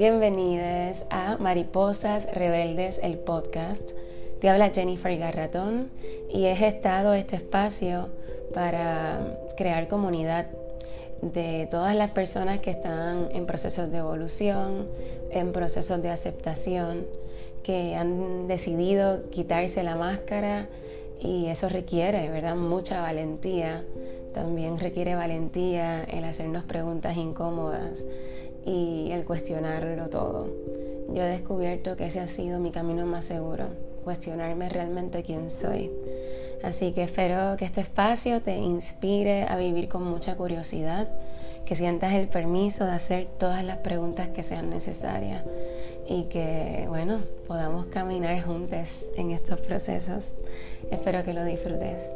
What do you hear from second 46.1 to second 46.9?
que,